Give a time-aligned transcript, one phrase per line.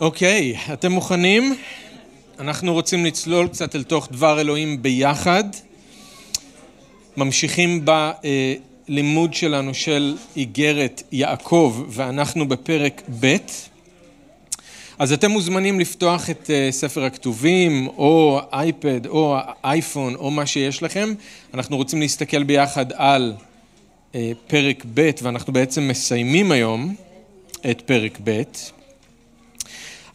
[0.00, 1.54] אוקיי, אתם מוכנים?
[2.38, 5.44] אנחנו רוצים לצלול קצת אל תוך דבר אלוהים ביחד.
[7.16, 7.84] ממשיכים
[8.88, 13.36] בלימוד שלנו של איגרת יעקב, ואנחנו בפרק ב'.
[14.98, 20.82] אז אתם מוזמנים לפתוח את אה, ספר הכתובים, או אייפד, או אייפון, או מה שיש
[20.82, 21.14] לכם.
[21.54, 23.34] אנחנו רוצים להסתכל ביחד על
[24.14, 26.94] אה, פרק ב', ואנחנו בעצם מסיימים היום
[27.70, 28.42] את פרק ב'.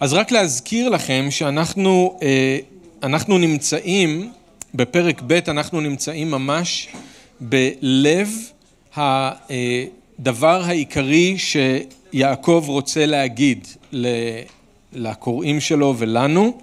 [0.02, 2.58] אז רק להזכיר לכם שאנחנו אה,
[3.04, 4.32] אנחנו נמצאים,
[4.76, 6.88] בפרק ב' אנחנו נמצאים ממש
[7.40, 8.30] בלב
[8.96, 13.68] הדבר העיקרי שיעקב רוצה להגיד
[14.94, 16.58] לקוראים שלו ולנו.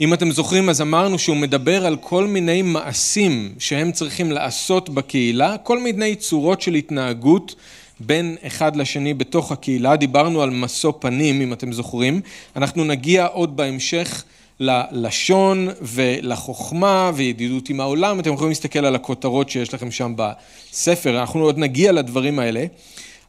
[0.00, 5.58] אם אתם זוכרים, אז אמרנו שהוא מדבר על כל מיני מעשים שהם צריכים לעשות בקהילה,
[5.58, 7.54] כל מיני צורות של התנהגות
[8.00, 12.20] בין אחד לשני בתוך הקהילה, דיברנו על משוא פנים, אם אתם זוכרים,
[12.56, 14.24] אנחנו נגיע עוד בהמשך
[14.60, 21.40] ללשון ולחוכמה וידידות עם העולם, אתם יכולים להסתכל על הכותרות שיש לכם שם בספר, אנחנו
[21.40, 22.64] עוד נגיע לדברים האלה,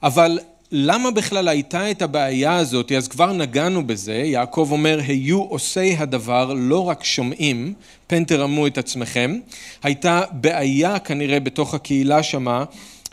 [0.04, 0.40] אבל
[0.72, 2.92] למה בכלל הייתה את הבעיה הזאת?
[2.92, 7.74] אז כבר נגענו בזה, יעקב אומר, היו עושי הדבר, לא רק שומעים,
[8.08, 9.40] פן תרמו את עצמכם.
[9.84, 12.64] הייתה בעיה כנראה בתוך הקהילה שמה,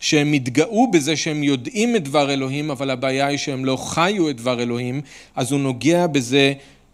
[0.00, 4.36] שהם התגאו בזה שהם יודעים את דבר אלוהים, אבל הבעיה היא שהם לא חיו את
[4.36, 5.00] דבר אלוהים,
[5.36, 6.52] אז הוא נוגע בזה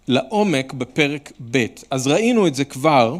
[0.08, 1.66] לעומק בפרק ב'.
[1.90, 3.16] אז ראינו את זה כבר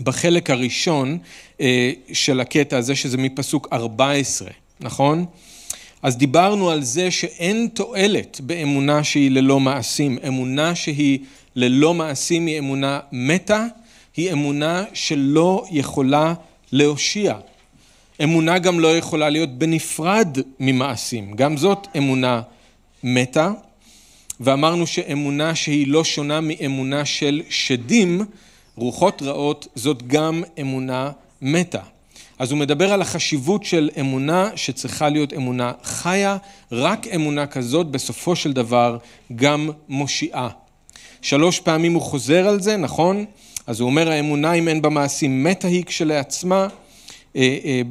[0.00, 1.18] בחלק הראשון
[1.60, 4.48] אה, של הקטע הזה, שזה מפסוק 14,
[4.80, 5.26] נכון?
[6.02, 10.18] אז דיברנו על זה שאין תועלת באמונה שהיא ללא מעשים.
[10.28, 11.18] אמונה שהיא
[11.56, 13.66] ללא מעשים היא אמונה מתה,
[14.16, 16.34] היא אמונה שלא יכולה
[16.72, 17.34] להושיע.
[18.22, 22.42] אמונה גם לא יכולה להיות בנפרד ממעשים, גם זאת אמונה
[23.04, 23.50] מתה,
[24.40, 28.20] ואמרנו שאמונה שהיא לא שונה מאמונה של שדים,
[28.76, 31.10] רוחות רעות, זאת גם אמונה
[31.42, 31.80] מתה.
[32.38, 36.36] אז הוא מדבר על החשיבות של אמונה שצריכה להיות אמונה חיה,
[36.72, 38.98] רק אמונה כזאת בסופו של דבר
[39.36, 40.48] גם מושיעה.
[41.22, 43.24] שלוש פעמים הוא חוזר על זה, נכון?
[43.66, 46.68] אז הוא אומר האמונה אם אין בה מעשים מתה היא כשלעצמה,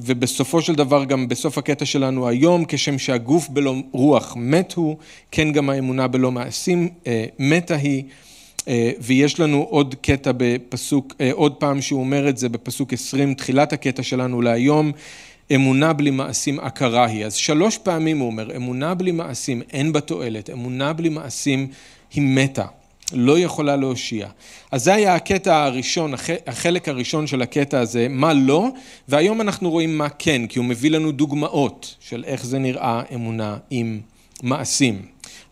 [0.03, 4.97] ובסופו של דבר גם בסוף הקטע שלנו היום, כשם שהגוף בלא רוח מת הוא,
[5.31, 8.03] כן גם האמונה בלא מעשים אה, מתה היא.
[8.99, 14.03] ויש לנו עוד קטע בפסוק, עוד פעם שהוא אומר את זה בפסוק 20, תחילת הקטע
[14.03, 14.91] שלנו להיום,
[15.55, 17.25] אמונה בלי מעשים עקרה היא.
[17.25, 21.67] אז שלוש פעמים הוא אומר, אמונה בלי מעשים אין בה תועלת, אמונה בלי מעשים
[22.13, 22.65] היא מתה.
[23.13, 24.27] לא יכולה להושיע.
[24.71, 26.13] אז זה היה הקטע הראשון,
[26.47, 28.67] החלק הראשון של הקטע הזה, מה לא,
[29.07, 33.57] והיום אנחנו רואים מה כן, כי הוא מביא לנו דוגמאות של איך זה נראה אמונה
[33.69, 33.99] עם
[34.43, 35.01] מעשים.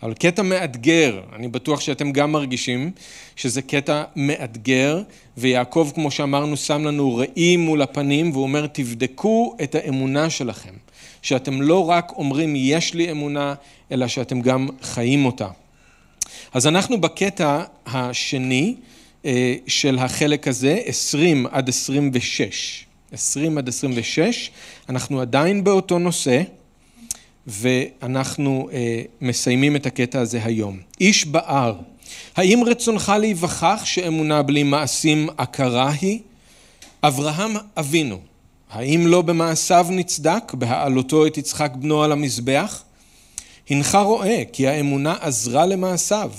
[0.03, 2.92] אבל קטע מאתגר, אני בטוח שאתם גם מרגישים
[3.36, 5.02] שזה קטע מאתגר,
[5.38, 10.74] ויעקב, כמו שאמרנו, שם לנו ראי מול הפנים, והוא אומר, תבדקו את האמונה שלכם,
[11.22, 13.53] שאתם לא רק אומרים יש לי אמונה,
[13.92, 15.47] אלא שאתם גם חיים אותה.
[16.53, 18.75] אז אנחנו בקטע השני
[19.25, 22.86] אה, של החלק הזה, 20 עד 26.
[23.12, 24.52] 20 עד 26,
[24.90, 26.42] אנחנו עדיין באותו נושא,
[27.47, 30.80] ואנחנו אה, מסיימים את הקטע הזה היום.
[31.02, 31.75] איש בער,
[32.36, 36.19] האם רצונך להיווכח שאמונה בלי מעשים עקרה היא?
[37.03, 38.19] אברהם אבינו,
[38.72, 42.84] האם לא במעשיו נצדק בהעלותו את יצחק בנו על המזבח?
[43.69, 46.31] הנך רואה כי האמונה עזרה למעשיו,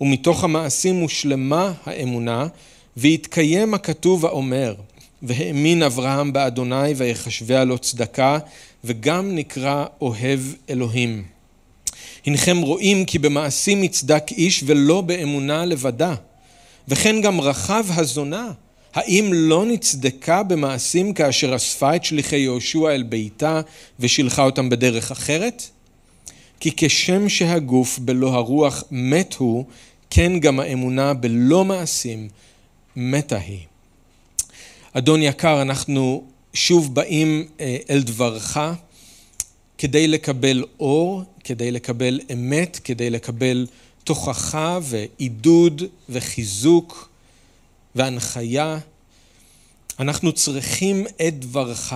[0.00, 2.46] ומתוך המעשים הושלמה האמונה,
[2.96, 4.74] והתקיים הכתוב האומר,
[5.22, 8.38] והאמין אברהם באדוני ויחשביה לו צדקה,
[8.84, 10.40] וגם נקרא אוהב
[10.70, 11.24] אלוהים.
[12.26, 16.14] הנכם רואים כי במעשים יצדק איש ולא באמונה לבדה.
[16.88, 18.50] וכן גם רחב הזונה,
[18.94, 23.60] האם לא נצדקה במעשים כאשר אספה את שליחי יהושע אל ביתה
[24.00, 25.62] ושילחה אותם בדרך אחרת?
[26.64, 29.64] כי כשם שהגוף בלא הרוח מת הוא,
[30.10, 32.28] כן גם האמונה בלא מעשים
[32.96, 33.60] מתה היא.
[34.92, 36.24] אדון יקר, אנחנו
[36.54, 38.58] שוב באים אה, אל דברך
[39.78, 43.66] כדי לקבל אור, כדי לקבל אמת, כדי לקבל
[44.04, 47.08] תוכחה ועידוד וחיזוק
[47.94, 48.78] והנחיה.
[49.98, 51.94] אנחנו צריכים את דברך.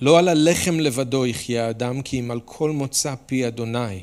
[0.00, 4.00] לא על הלחם לבדו יחיה האדם, כי אם על כל מוצא פי אדוני.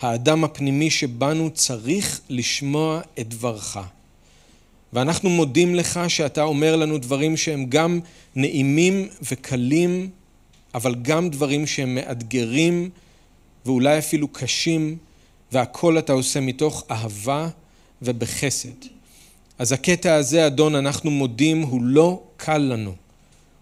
[0.00, 3.78] האדם הפנימי שבנו צריך לשמוע את דברך.
[4.92, 8.00] ואנחנו מודים לך שאתה אומר לנו דברים שהם גם
[8.34, 10.10] נעימים וקלים,
[10.74, 12.90] אבל גם דברים שהם מאתגרים
[13.66, 14.96] ואולי אפילו קשים,
[15.52, 17.48] והכל אתה עושה מתוך אהבה
[18.02, 18.68] ובחסד.
[19.58, 22.94] אז הקטע הזה, אדון, אנחנו מודים, הוא לא קל לנו.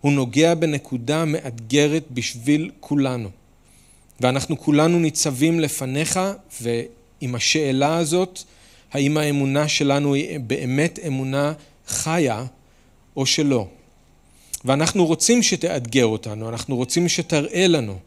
[0.01, 3.29] הוא נוגע בנקודה מאתגרת בשביל כולנו.
[4.21, 6.21] ואנחנו כולנו ניצבים לפניך,
[6.63, 8.43] ועם השאלה הזאת,
[8.93, 11.53] האם האמונה שלנו היא באמת אמונה
[11.87, 12.45] חיה
[13.17, 13.67] או שלא.
[14.65, 17.99] ואנחנו רוצים שתאתגר אותנו, אנחנו רוצים שתראה לנו,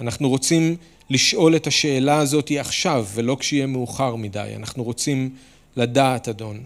[0.00, 0.76] אנחנו רוצים
[1.10, 5.30] לשאול את השאלה הזאת עכשיו ולא כשיהיה מאוחר מדי, אנחנו רוצים
[5.76, 6.60] לדעת, אדון.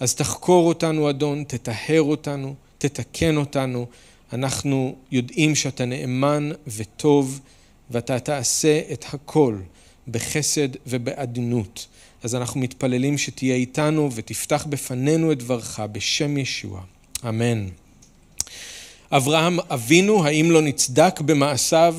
[0.00, 2.54] אז תחקור אותנו, אדון, תטהר אותנו,
[2.88, 3.86] תתקן אותנו.
[4.32, 7.40] אנחנו יודעים שאתה נאמן וטוב,
[7.90, 9.56] ואתה תעשה את הכל
[10.08, 11.86] בחסד ובעדינות.
[12.22, 16.80] אז אנחנו מתפללים שתהיה איתנו ותפתח בפנינו את דברך בשם ישוע.
[17.28, 17.66] אמן.
[19.10, 21.96] אברהם אבינו, האם לא נצדק במעשיו?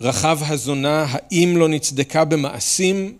[0.00, 3.16] רחב הזונה, האם לא נצדקה במעשים?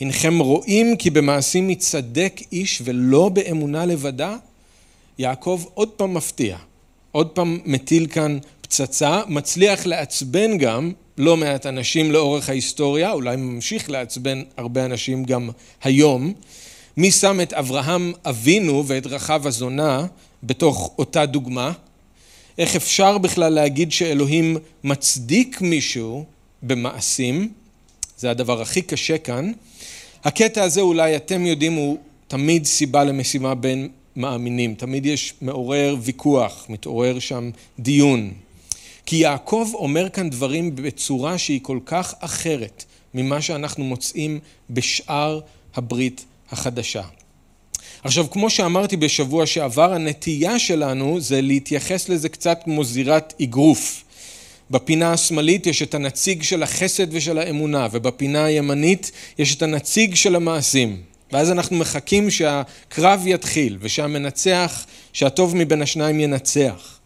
[0.00, 4.36] הנכם רואים כי במעשים יצדק איש ולא באמונה לבדה?
[5.18, 6.56] יעקב עוד פעם מפתיע,
[7.12, 13.90] עוד פעם מטיל כאן פצצה, מצליח לעצבן גם לא מעט אנשים לאורך ההיסטוריה, אולי ממשיך
[13.90, 15.50] לעצבן הרבה אנשים גם
[15.82, 16.32] היום.
[16.96, 20.06] מי שם את אברהם אבינו ואת רחב הזונה
[20.42, 21.72] בתוך אותה דוגמה?
[22.58, 26.24] איך אפשר בכלל להגיד שאלוהים מצדיק מישהו
[26.62, 27.52] במעשים?
[28.18, 29.52] זה הדבר הכי קשה כאן.
[30.24, 31.98] הקטע הזה אולי אתם יודעים הוא
[32.28, 33.88] תמיד סיבה למשימה בין
[34.18, 38.30] מאמינים, תמיד יש מעורר ויכוח, מתעורר שם דיון.
[39.06, 42.84] כי יעקב אומר כאן דברים בצורה שהיא כל כך אחרת
[43.14, 44.38] ממה שאנחנו מוצאים
[44.70, 45.40] בשאר
[45.74, 47.02] הברית החדשה.
[48.04, 54.04] עכשיו, כמו שאמרתי בשבוע שעבר, הנטייה שלנו זה להתייחס לזה קצת כמו זירת אגרוף.
[54.70, 60.36] בפינה השמאלית יש את הנציג של החסד ושל האמונה, ובפינה הימנית יש את הנציג של
[60.36, 61.02] המעשים.
[61.32, 66.98] ואז אנחנו מחכים שהקרב יתחיל, ושהמנצח, שהטוב מבין השניים ינצח.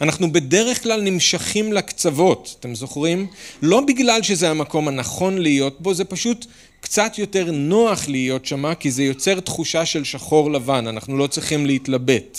[0.00, 3.26] אנחנו בדרך כלל נמשכים לקצוות, אתם זוכרים?
[3.62, 6.46] לא בגלל שזה המקום הנכון להיות בו, זה פשוט
[6.80, 11.66] קצת יותר נוח להיות שמה, כי זה יוצר תחושה של שחור לבן, אנחנו לא צריכים
[11.66, 12.38] להתלבט.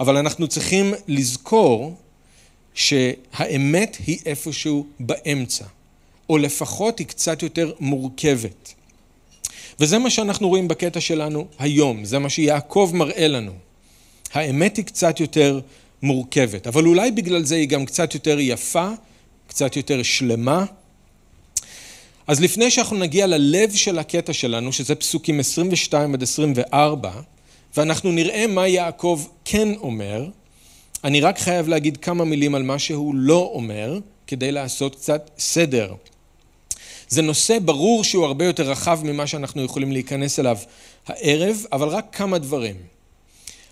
[0.00, 1.96] אבל אנחנו צריכים לזכור
[2.74, 5.64] שהאמת היא איפשהו באמצע,
[6.30, 8.74] או לפחות היא קצת יותר מורכבת.
[9.80, 13.52] וזה מה שאנחנו רואים בקטע שלנו היום, זה מה שיעקב מראה לנו.
[14.32, 15.60] האמת היא קצת יותר
[16.02, 18.88] מורכבת, אבל אולי בגלל זה היא גם קצת יותר יפה,
[19.46, 20.64] קצת יותר שלמה.
[22.26, 27.10] אז לפני שאנחנו נגיע ללב של הקטע שלנו, שזה פסוקים 22 עד 24,
[27.76, 30.28] ואנחנו נראה מה יעקב כן אומר,
[31.04, 35.94] אני רק חייב להגיד כמה מילים על מה שהוא לא אומר, כדי לעשות קצת סדר.
[37.14, 40.58] זה נושא ברור שהוא הרבה יותר רחב ממה שאנחנו יכולים להיכנס אליו
[41.06, 42.76] הערב, אבל רק כמה דברים.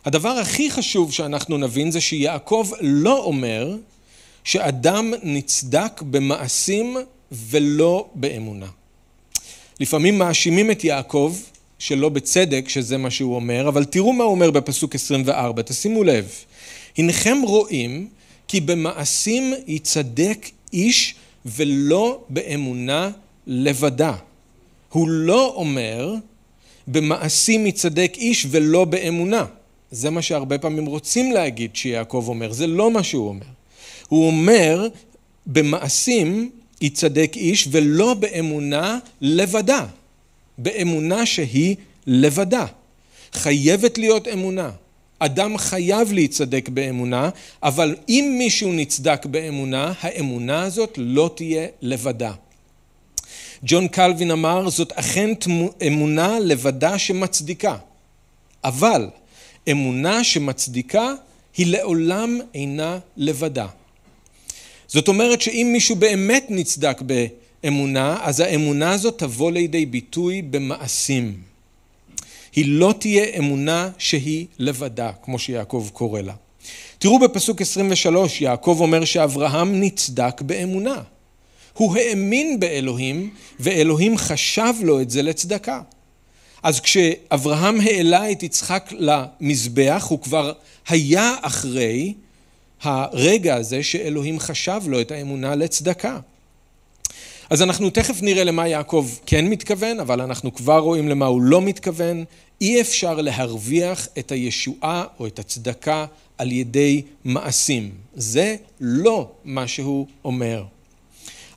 [0.05, 3.77] הדבר הכי חשוב שאנחנו נבין זה שיעקב לא אומר
[4.45, 6.97] שאדם נצדק במעשים
[7.33, 8.67] ולא באמונה.
[9.81, 11.37] לפעמים מאשימים את יעקב
[11.79, 16.31] שלא בצדק, שזה מה שהוא אומר, אבל תראו מה הוא אומר בפסוק 24, תשימו לב.
[16.99, 18.09] הנכם רואים
[18.49, 21.15] כי במעשים יצדק איש
[21.47, 23.11] ולא באמונה
[23.47, 24.15] לבדה.
[24.89, 26.15] הוא לא אומר
[26.87, 29.45] במעשים יצדק איש ולא באמונה.
[29.91, 33.47] זה מה שהרבה פעמים רוצים להגיד שיעקב אומר, זה לא מה שהוא אומר.
[34.09, 34.89] הוא אומר
[35.47, 36.51] במעשים
[36.81, 39.87] יצדק איש ולא באמונה לבדה.
[40.59, 41.77] באמונה שהיא
[42.07, 42.67] לבדה.
[43.33, 44.71] חייבת להיות אמונה.
[45.19, 47.31] אדם חייב להצדק באמונה,
[47.63, 52.33] אבל אם מישהו נצדק באמונה, האמונה הזאת לא תהיה לבדה.
[53.65, 55.31] ג'ון קלווין אמר, זאת אכן
[55.87, 57.77] אמונה לבדה שמצדיקה,
[58.65, 59.09] אבל
[59.71, 61.15] אמונה שמצדיקה
[61.57, 63.67] היא לעולם אינה לבדה.
[64.89, 71.35] זאת אומרת שאם מישהו באמת נצדק באמונה, אז האמונה הזאת תבוא לידי ביטוי במעשים.
[72.55, 76.35] היא לא תהיה אמונה שהיא לבדה, כמו שיעקב קורא לה.
[76.99, 81.03] תראו בפסוק 23, יעקב אומר שאברהם נצדק באמונה.
[81.73, 85.81] הוא האמין באלוהים, ואלוהים חשב לו את זה לצדקה.
[86.63, 90.53] אז כשאברהם העלה את יצחק למזבח, הוא כבר
[90.89, 92.15] היה אחרי
[92.83, 96.19] הרגע הזה שאלוהים חשב לו את האמונה לצדקה.
[97.51, 101.61] אז אנחנו תכף נראה למה יעקב כן מתכוון, אבל אנחנו כבר רואים למה הוא לא
[101.63, 102.25] מתכוון.
[102.61, 106.07] אי אפשר להרוויח את הישועה או את הצדקה
[106.39, 107.91] על ידי מעשים.
[108.15, 110.65] זה לא מה שהוא אומר.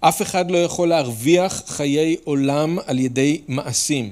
[0.07, 4.11] אף אחד לא יכול להרוויח חיי עולם על ידי מעשים.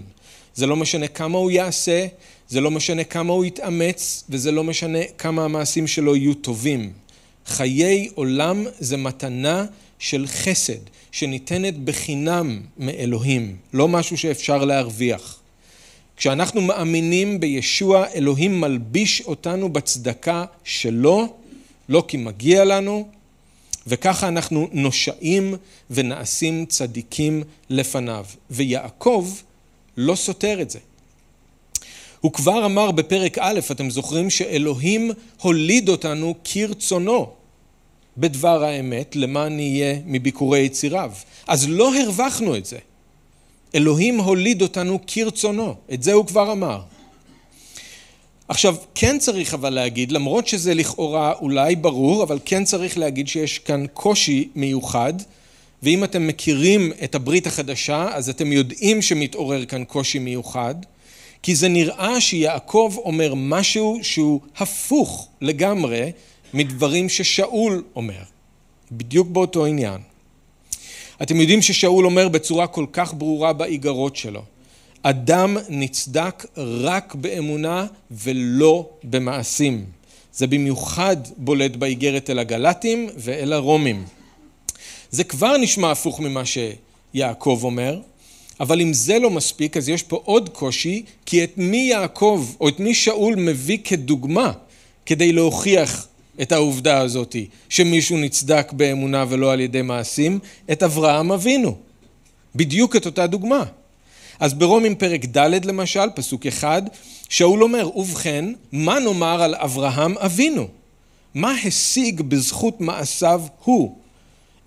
[0.56, 2.06] זה לא משנה כמה הוא יעשה,
[2.50, 6.92] זה לא משנה כמה הוא יתאמץ, וזה לא משנה כמה המעשים שלו יהיו טובים.
[7.46, 9.66] חיי עולם זה מתנה
[10.00, 10.80] של חסד,
[11.12, 15.40] שניתנת בחינם מאלוהים, לא משהו שאפשר להרוויח.
[16.18, 21.34] כשאנחנו מאמינים בישוע, אלוהים מלביש אותנו בצדקה שלו,
[21.90, 23.08] לא כי מגיע לנו,
[23.88, 25.56] וככה אנחנו נושעים
[25.90, 28.26] ונעשים צדיקים לפניו.
[28.52, 29.30] ויעקב
[29.98, 30.80] לא סותר את זה.
[32.20, 35.12] הוא כבר אמר בפרק א', אתם זוכרים שאלוהים
[35.42, 37.32] הוליד אותנו כרצונו
[38.18, 41.12] בדבר האמת, למען נהיה מביקורי יציריו.
[41.48, 42.78] אז לא הרווחנו את זה.
[43.76, 46.82] אלוהים הוליד אותנו כרצונו, את זה הוא כבר אמר.
[48.48, 53.60] עכשיו, כן צריך אבל להגיד, למרות שזה לכאורה אולי ברור, אבל כן צריך להגיד שיש
[53.60, 55.14] כאן קושי מיוחד,
[55.84, 60.76] ואם אתם מכירים את הברית החדשה, אז אתם יודעים שמתעורר כאן קושי מיוחד,
[61.44, 66.12] כי זה נראה שיעקב אומר משהו שהוא הפוך לגמרי
[66.54, 68.24] מדברים ששאול אומר,
[68.92, 70.02] בדיוק באותו עניין.
[71.22, 74.42] אתם יודעים ששאול אומר בצורה כל כך ברורה באיגרות שלו,
[75.04, 79.86] אדם נצדק רק באמונה ולא במעשים.
[80.34, 84.06] זה במיוחד בולט באיגרת אל הגלטים ואל הרומים.
[85.12, 88.00] זה כבר נשמע הפוך ממה שיעקב אומר,
[88.60, 92.70] אבל אם זה לא מספיק, אז יש פה עוד קושי, כי את מי יעקב או
[92.70, 94.52] את מי שאול מביא כדוגמה
[95.06, 96.08] כדי להוכיח
[96.42, 100.40] את העובדה הזאתי, שמישהו נצדק באמונה ולא על ידי מעשים,
[100.72, 101.76] את אברהם אבינו.
[102.56, 103.64] בדיוק את אותה דוגמה.
[104.40, 106.82] אז ברומים פרק ד' למשל, פסוק אחד,
[107.30, 110.68] שאול אומר, ובכן, מה נאמר על אברהם אבינו?
[111.34, 113.98] מה השיג בזכות מעשיו הוא?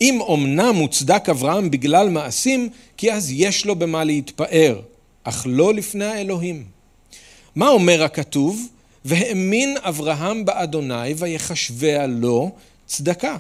[0.01, 4.81] אם אמנם מוצדק אברהם בגלל מעשים, כי אז יש לו במה להתפאר,
[5.25, 6.65] אך לא לפני האלוהים.
[7.55, 8.69] מה אומר הכתוב?
[9.05, 12.51] והאמין אברהם באדוני ויחשביה לו
[12.87, 13.37] צדקה.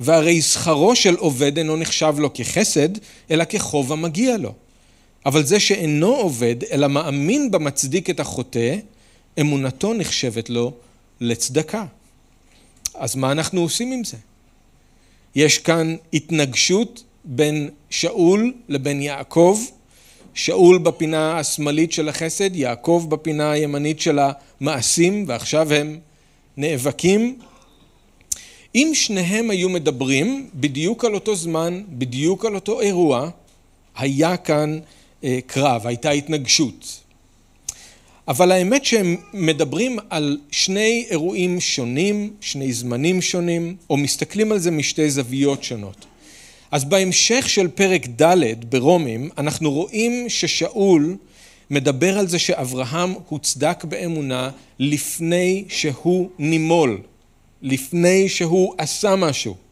[0.00, 2.88] והרי שכרו של עובד אינו נחשב לו כחסד,
[3.30, 4.52] אלא כחוב המגיע לו.
[5.26, 8.76] אבל זה שאינו עובד, אלא מאמין במצדיק את החוטא,
[9.40, 10.72] אמונתו נחשבת לו
[11.20, 11.84] לצדקה.
[12.94, 14.16] אז מה אנחנו עושים עם זה?
[15.34, 19.60] יש כאן התנגשות בין שאול לבין יעקב,
[20.34, 25.98] שאול בפינה השמאלית של החסד, יעקב בפינה הימנית של המעשים, ועכשיו הם
[26.56, 27.38] נאבקים.
[28.74, 33.30] אם שניהם היו מדברים בדיוק על אותו זמן, בדיוק על אותו אירוע,
[33.96, 34.78] היה כאן
[35.46, 37.00] קרב, הייתה התנגשות.
[38.28, 44.70] אבל האמת שהם מדברים על שני אירועים שונים, שני זמנים שונים, או מסתכלים על זה
[44.70, 46.06] משתי זוויות שונות.
[46.70, 51.16] אז בהמשך של פרק ד' ברומים, אנחנו רואים ששאול
[51.70, 57.00] מדבר על זה שאברהם הוצדק באמונה לפני שהוא נימול,
[57.62, 59.63] לפני שהוא עשה משהו.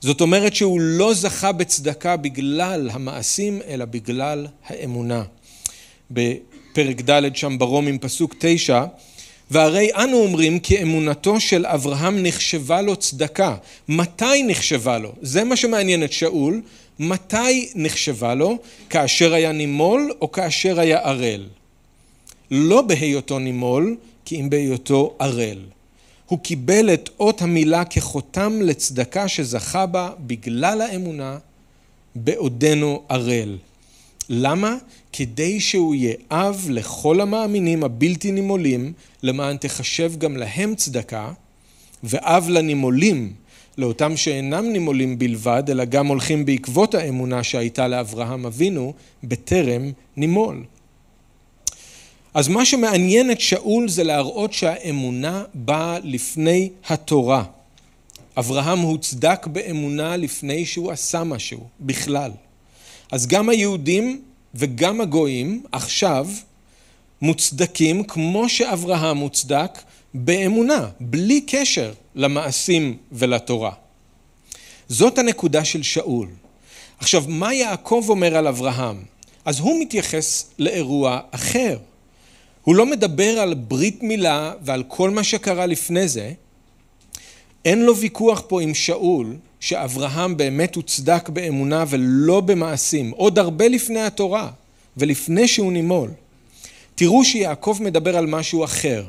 [0.00, 5.22] זאת אומרת שהוא לא זכה בצדקה בגלל המעשים, אלא בגלל האמונה.
[6.10, 8.84] בפרק ד' שם ברומים פסוק תשע,
[9.50, 13.56] והרי אנו אומרים כי אמונתו של אברהם נחשבה לו צדקה.
[13.88, 15.12] מתי נחשבה לו?
[15.22, 16.62] זה מה שמעניין את שאול.
[16.98, 18.58] מתי נחשבה לו?
[18.90, 21.46] כאשר היה נימול או כאשר היה ערל?
[22.50, 25.58] לא בהיותו נימול, כי אם בהיותו ערל.
[26.28, 31.38] הוא קיבל את אות המילה כחותם לצדקה שזכה בה בגלל האמונה
[32.14, 33.58] בעודנו ערל.
[34.28, 34.76] למה?
[35.12, 38.92] כדי שהוא יהיה אב לכל המאמינים הבלתי נימולים,
[39.22, 41.32] למען תחשב גם להם צדקה,
[42.04, 43.32] ואב לנימולים,
[43.78, 48.92] לאותם שאינם נימולים בלבד, אלא גם הולכים בעקבות האמונה שהייתה לאברהם אבינו,
[49.24, 50.64] בטרם נימול.
[52.38, 57.44] אז מה שמעניין את שאול זה להראות שהאמונה באה לפני התורה.
[58.36, 62.30] אברהם הוצדק באמונה לפני שהוא עשה משהו, בכלל.
[63.12, 64.22] אז גם היהודים
[64.54, 66.28] וגם הגויים עכשיו
[67.22, 69.82] מוצדקים כמו שאברהם מוצדק
[70.14, 73.72] באמונה, בלי קשר למעשים ולתורה.
[74.88, 76.28] זאת הנקודה של שאול.
[76.98, 79.02] עכשיו, מה יעקב אומר על אברהם?
[79.44, 81.78] אז הוא מתייחס לאירוע אחר.
[82.68, 86.32] הוא לא מדבר על ברית מילה ועל כל מה שקרה לפני זה.
[87.64, 94.00] אין לו ויכוח פה עם שאול שאברהם באמת הוצדק באמונה ולא במעשים, עוד הרבה לפני
[94.00, 94.50] התורה
[94.96, 96.10] ולפני שהוא נימול.
[96.94, 99.04] תראו שיעקב מדבר על משהו אחר.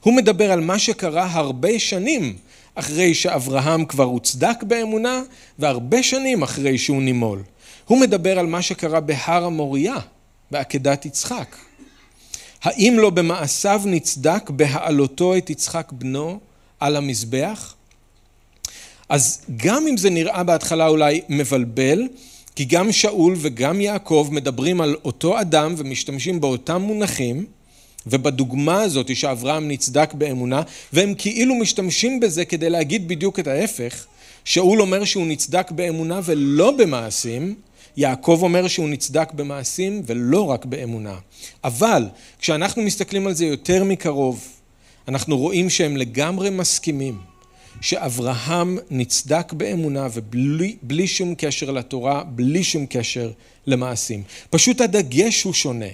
[0.00, 2.36] הוא מדבר על מה שקרה הרבה שנים
[2.74, 5.22] אחרי שאברהם כבר הוצדק באמונה,
[5.58, 7.42] והרבה שנים אחרי שהוא נימול.
[7.86, 9.96] הוא מדבר על מה שקרה בהר המוריה,
[10.50, 11.56] בעקדת יצחק.
[12.62, 16.40] האם לא במעשיו נצדק בהעלותו את יצחק בנו
[16.80, 17.74] על המזבח?
[19.08, 22.02] אז גם אם זה נראה בהתחלה אולי מבלבל,
[22.56, 27.46] כי גם שאול וגם יעקב מדברים על אותו אדם ומשתמשים באותם מונחים,
[28.06, 34.06] ובדוגמה הזאת שאברהם נצדק באמונה, והם כאילו משתמשים בזה כדי להגיד בדיוק את ההפך.
[34.44, 37.54] שאול אומר שהוא נצדק באמונה ולא במעשים,
[37.96, 41.18] יעקב אומר שהוא נצדק במעשים ולא רק באמונה.
[41.64, 42.08] אבל
[42.40, 44.44] כשאנחנו מסתכלים על זה יותר מקרוב,
[45.08, 47.18] אנחנו רואים שהם לגמרי מסכימים
[47.80, 53.30] שאברהם נצדק באמונה ובלי שום קשר לתורה, בלי שום קשר
[53.66, 54.22] למעשים.
[54.50, 55.86] פשוט הדגש הוא שונה.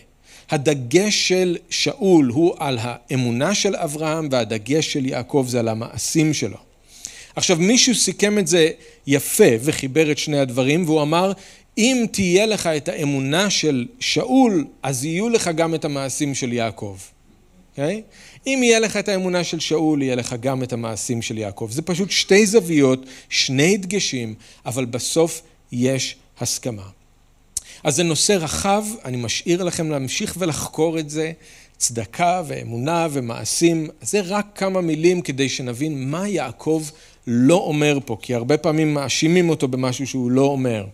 [0.51, 6.57] הדגש של שאול הוא על האמונה של אברהם והדגש של יעקב זה על המעשים שלו.
[7.37, 8.71] עכשיו מישהו סיכם את זה
[9.07, 11.33] יפה וחיבר את שני הדברים והוא אמר
[11.79, 16.97] אם תהיה לך את האמונה של שאול אז יהיו לך גם את המעשים של יעקב.
[17.01, 17.13] Okay?
[17.73, 18.03] אוקיי?
[18.47, 21.69] אם יהיה לך את האמונה של שאול, יהיה לך גם את המעשים של יעקב.
[21.71, 24.35] זה פשוט שתי זוויות, שני דגשים,
[24.67, 26.89] אבל בסוף יש הסכמה.
[27.85, 31.33] אז זה נושא רחב, אני משאיר לכם להמשיך ולחקור את זה,
[31.77, 33.89] צדקה ואמונה ומעשים.
[34.01, 36.83] זה רק כמה מילים כדי שנבין מה יעקב
[37.27, 40.85] לא אומר פה, כי הרבה פעמים מאשימים אותו במשהו שהוא לא אומר.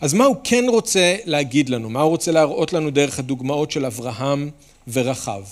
[0.00, 1.90] אז מה הוא כן רוצה להגיד לנו?
[1.90, 4.50] מה הוא רוצה להראות לנו דרך הדוגמאות של אברהם
[4.92, 5.42] ורחב?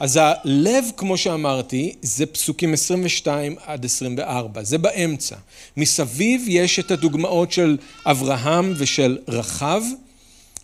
[0.00, 5.36] אז הלב, כמו שאמרתי, זה פסוקים 22 עד 24, זה באמצע.
[5.76, 9.82] מסביב יש את הדוגמאות של אברהם ושל רחב,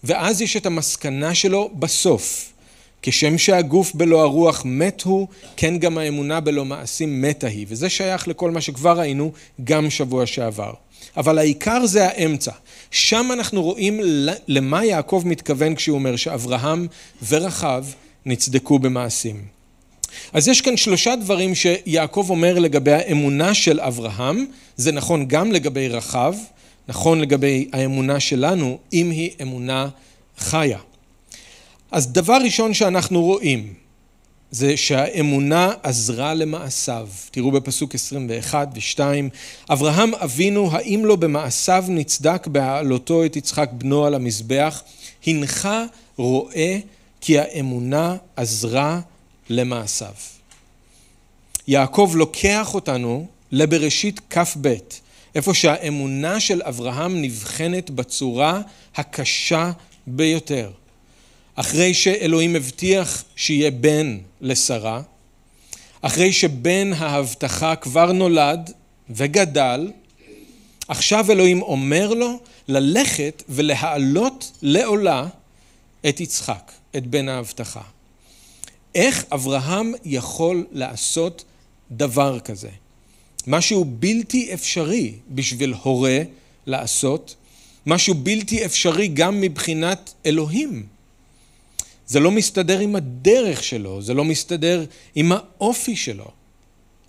[0.04, 2.51] ואז יש את המסקנה שלו בסוף.
[3.02, 7.66] כשם שהגוף בלא הרוח מת הוא, כן גם האמונה בלא מעשים מתה היא.
[7.68, 9.32] וזה שייך לכל מה שכבר ראינו
[9.64, 10.72] גם שבוע שעבר.
[11.16, 12.52] אבל העיקר זה האמצע.
[12.90, 14.00] שם אנחנו רואים
[14.48, 16.86] למה יעקב מתכוון כשהוא אומר שאברהם
[17.28, 17.84] ורחב
[18.26, 19.44] נצדקו במעשים.
[20.32, 25.88] אז יש כאן שלושה דברים שיעקב אומר לגבי האמונה של אברהם, זה נכון גם לגבי
[25.88, 26.34] רחב,
[26.88, 29.88] נכון לגבי האמונה שלנו, אם היא אמונה
[30.38, 30.78] חיה.
[31.92, 33.74] אז דבר ראשון שאנחנו רואים
[34.50, 37.08] זה שהאמונה עזרה למעשיו.
[37.30, 39.00] תראו בפסוק 21 ו-2,
[39.70, 44.82] אברהם אבינו, האם לא במעשיו נצדק בהעלותו את יצחק בנו על המזבח?
[45.26, 45.68] הנך
[46.16, 46.78] רואה
[47.20, 49.00] כי האמונה עזרה
[49.50, 50.14] למעשיו.
[51.68, 54.74] יעקב לוקח אותנו לבראשית כ"ב,
[55.34, 58.60] איפה שהאמונה של אברהם נבחנת בצורה
[58.96, 59.70] הקשה
[60.06, 60.70] ביותר.
[61.54, 65.02] אחרי שאלוהים הבטיח שיהיה בן לשרה,
[66.00, 68.72] אחרי שבן ההבטחה כבר נולד
[69.10, 69.90] וגדל,
[70.88, 75.26] עכשיו אלוהים אומר לו ללכת ולהעלות לעולה
[76.08, 76.72] את יצחק.
[76.96, 77.80] את בן ההבטחה.
[78.94, 81.44] איך אברהם יכול לעשות
[81.90, 82.68] דבר כזה?
[83.46, 86.22] משהו בלתי אפשרי בשביל הורה
[86.66, 87.34] לעשות,
[87.86, 90.86] משהו בלתי אפשרי גם מבחינת אלוהים.
[92.12, 96.30] זה לא מסתדר עם הדרך שלו, זה לא מסתדר עם האופי שלו,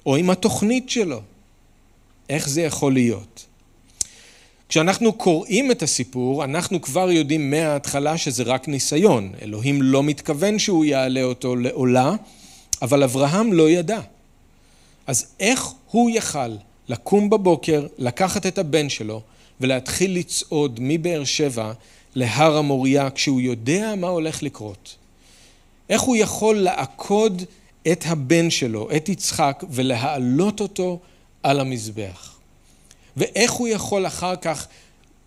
[0.05, 1.21] או עם התוכנית שלו.
[2.29, 3.45] איך זה יכול להיות?
[4.69, 9.31] כשאנחנו קוראים את הסיפור, אנחנו כבר יודעים מההתחלה שזה רק ניסיון.
[9.41, 12.15] אלוהים לא מתכוון שהוא יעלה אותו לעולה,
[12.81, 13.99] אבל אברהם לא ידע.
[15.07, 16.55] אז איך הוא יכל
[16.89, 19.21] לקום בבוקר, לקחת את הבן שלו
[19.61, 21.73] ולהתחיל לצעוד מבאר שבע
[22.15, 24.95] להר המוריה כשהוא יודע מה הולך לקרות?
[25.89, 27.41] איך הוא יכול לעקוד
[27.91, 30.99] את הבן שלו, את יצחק, ולהעלות אותו
[31.43, 32.35] על המזבח?
[33.17, 34.67] ואיך הוא יכול אחר כך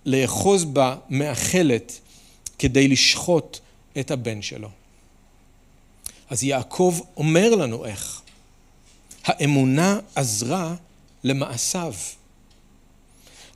[0.07, 2.01] לאחוז בה מאכלת
[2.59, 3.59] כדי לשחוט
[4.01, 4.68] את הבן שלו.
[6.31, 8.22] אז יעקב אומר לנו איך.
[9.25, 10.75] האמונה עזרה
[11.25, 11.94] למעשיו.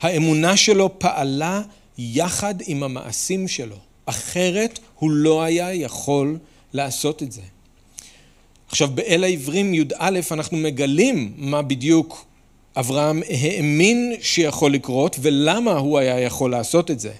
[0.01, 1.61] האמונה שלו פעלה
[2.01, 6.37] יחד עם המעשים שלו, אחרת הוא לא היה יכול
[6.73, 7.41] לעשות את זה.
[8.67, 12.25] עכשיו באל העברים י"א אנחנו מגלים מה בדיוק
[12.75, 17.11] אברהם האמין שיכול לקרות ולמה הוא היה יכול לעשות את זה.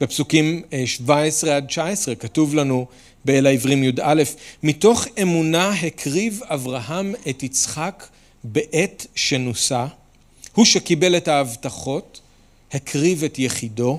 [0.00, 2.86] בפסוקים 17 עד 19 כתוב לנו
[3.24, 4.22] באל העברים י"א
[4.62, 8.06] מתוך אמונה הקריב אברהם את יצחק
[8.44, 9.86] בעת שנוסה
[10.54, 12.20] הוא שקיבל את ההבטחות
[12.72, 13.98] הקריב את יחידו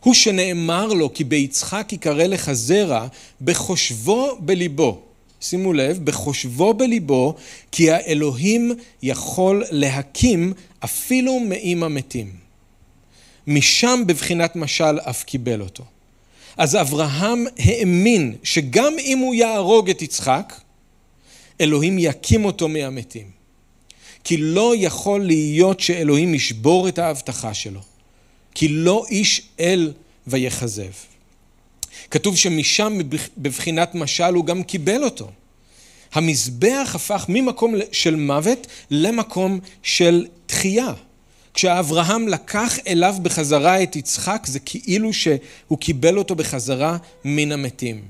[0.00, 3.06] הוא שנאמר לו כי ביצחק יקרא לך זרע
[3.40, 5.02] בחושבו בליבו
[5.40, 7.34] שימו לב, בחושבו בליבו,
[7.72, 8.72] כי האלוהים
[9.02, 10.52] יכול להקים
[10.84, 12.32] אפילו מאם המתים.
[13.46, 15.84] משם בבחינת משל אף קיבל אותו.
[16.56, 20.54] אז אברהם האמין שגם אם הוא יהרוג את יצחק,
[21.60, 23.37] אלוהים יקים אותו מהמתים.
[24.24, 27.80] כי לא יכול להיות שאלוהים ישבור את ההבטחה שלו.
[28.54, 29.92] כי לא איש אל
[30.26, 30.92] ויכזב.
[32.10, 32.98] כתוב שמשם
[33.38, 35.30] בבחינת משל הוא גם קיבל אותו.
[36.12, 40.92] המזבח הפך ממקום של מוות למקום של תחייה.
[41.54, 48.02] כשאברהם לקח אליו בחזרה את יצחק זה כאילו שהוא קיבל אותו בחזרה מן המתים.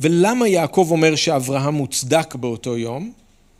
[0.00, 3.12] ולמה יעקב אומר שאברהם מוצדק באותו יום?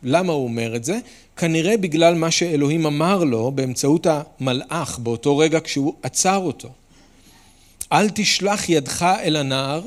[0.03, 0.99] למה הוא אומר את זה?
[1.37, 6.69] כנראה בגלל מה שאלוהים אמר לו באמצעות המלאך באותו רגע כשהוא עצר אותו.
[7.91, 9.81] אל תשלח ידך אל הנער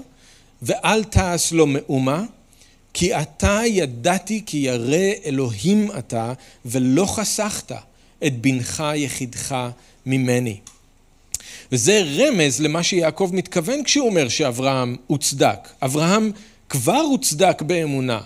[0.63, 2.25] ואל תעש לו מאומה
[2.95, 6.33] כי אתה ידעתי כי ירא אלוהים אתה
[6.65, 7.73] ולא חסכת
[8.27, 9.57] את בנך יחידך
[10.07, 10.57] ממני.
[11.73, 15.69] וזה רמז למה שיעקב מתכוון כשהוא אומר שאברהם הוצדק.
[15.83, 16.33] אברהם
[16.69, 18.21] כבר הוצדק באמונה,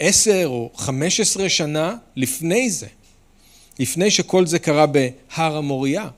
[0.00, 2.86] עשר או חמש עשרה שנה לפני זה,
[3.78, 6.08] לפני שכל זה קרה בהר המוריה.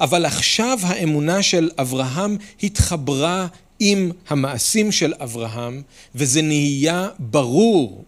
[0.00, 3.46] אבל עכשיו האמונה של אברהם התחברה
[3.80, 5.82] עם המעשים של אברהם,
[6.14, 8.04] וזה נהיה ברור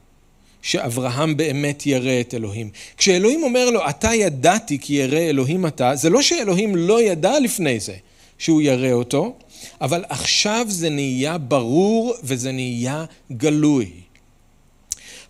[0.62, 2.70] שאברהם באמת ירא את אלוהים.
[2.96, 7.80] כשאלוהים אומר לו, אתה ידעתי כי ירא אלוהים אתה, זה לא שאלוהים לא ידע לפני
[7.80, 7.94] זה
[8.38, 9.34] שהוא ירא אותו,
[9.80, 13.90] אבל עכשיו זה נהיה ברור וזה נהיה גלוי.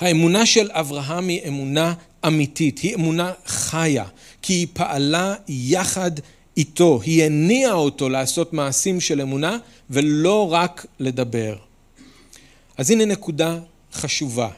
[0.01, 1.95] האמונה של אברהם היא אמונה
[2.27, 4.05] אמיתית, היא אמונה חיה,
[4.43, 6.11] כי היא פעלה יחד
[6.57, 9.59] איתו, היא הניעה אותו לעשות מעשים של אמונה
[9.91, 11.57] ולא רק לדבר.
[12.77, 13.59] אז הנה נקודה
[13.93, 14.49] חשובה.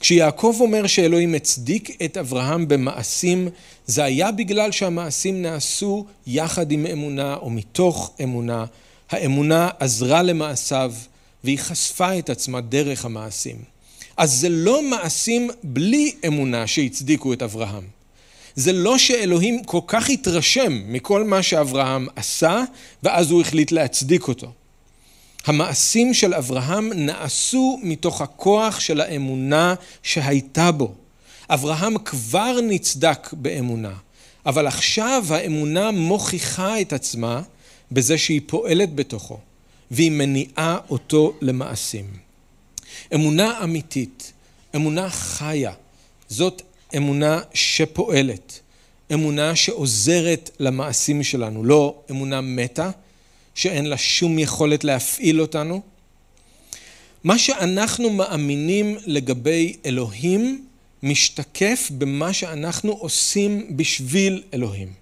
[0.00, 3.48] כשיעקב אומר שאלוהים הצדיק את אברהם במעשים,
[3.86, 8.64] זה היה בגלל שהמעשים נעשו יחד עם אמונה או מתוך אמונה.
[9.10, 10.92] האמונה עזרה למעשיו
[11.44, 13.56] והיא חשפה את עצמה דרך המעשים.
[14.16, 17.84] אז זה לא מעשים בלי אמונה שהצדיקו את אברהם.
[18.54, 22.62] זה לא שאלוהים כל כך התרשם מכל מה שאברהם עשה,
[23.02, 24.52] ואז הוא החליט להצדיק אותו.
[25.46, 30.94] המעשים של אברהם נעשו מתוך הכוח של האמונה שהייתה בו.
[31.50, 33.92] אברהם כבר נצדק באמונה,
[34.46, 37.42] אבל עכשיו האמונה מוכיחה את עצמה
[37.92, 39.38] בזה שהיא פועלת בתוכו,
[39.90, 42.04] והיא מניעה אותו למעשים.
[43.14, 44.32] אמונה אמיתית,
[44.76, 45.72] אמונה חיה,
[46.28, 46.62] זאת
[46.96, 48.60] אמונה שפועלת,
[49.12, 52.90] אמונה שעוזרת למעשים שלנו, לא אמונה מתה,
[53.54, 55.82] שאין לה שום יכולת להפעיל אותנו.
[57.24, 60.64] מה שאנחנו מאמינים לגבי אלוהים
[61.02, 64.92] משתקף במה שאנחנו עושים בשביל אלוהים.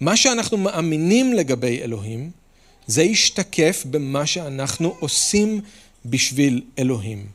[0.00, 2.30] מה שאנחנו מאמינים לגבי אלוהים
[2.86, 5.60] זה ישתקף במה שאנחנו עושים
[6.04, 7.26] בשביל אלוהים.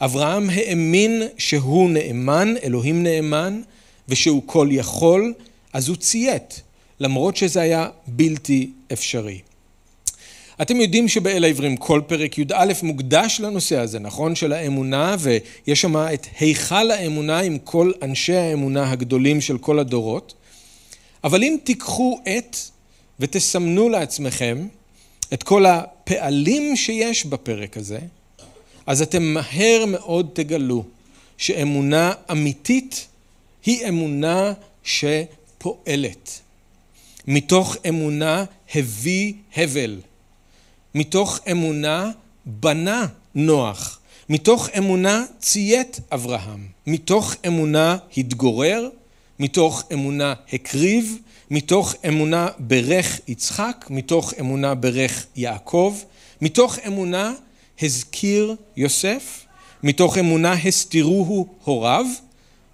[0.00, 3.60] אברהם האמין שהוא נאמן, אלוהים נאמן,
[4.08, 5.34] ושהוא כל יכול,
[5.72, 6.62] אז הוא ציית,
[7.00, 9.40] למרות שזה היה בלתי אפשרי.
[10.62, 14.34] אתם יודעים שבאל העברים כל פרק י"א מוקדש לנושא הזה, נכון?
[14.34, 20.34] של האמונה, ויש שם את היכל האמונה עם כל אנשי האמונה הגדולים של כל הדורות.
[21.24, 22.56] אבל אם תיקחו את
[23.20, 24.66] ותסמנו לעצמכם
[25.32, 27.98] את כל הפעלים שיש בפרק הזה,
[28.86, 30.84] אז אתם מהר מאוד תגלו
[31.38, 33.06] שאמונה אמיתית
[33.64, 34.52] היא אמונה
[34.84, 36.40] שפועלת.
[37.26, 38.44] מתוך אמונה
[38.74, 40.00] הביא הבל.
[40.94, 42.10] מתוך אמונה
[42.46, 44.00] בנה נוח.
[44.28, 46.66] מתוך אמונה ציית אברהם.
[46.86, 48.88] מתוך אמונה התגורר.
[49.38, 51.18] מתוך אמונה הקריב.
[51.50, 53.86] מתוך אמונה ברך יצחק.
[53.90, 55.96] מתוך אמונה ברך יעקב.
[56.40, 57.34] מתוך אמונה
[57.82, 59.44] הזכיר יוסף,
[59.82, 62.06] מתוך אמונה הסתירוהו הוריו,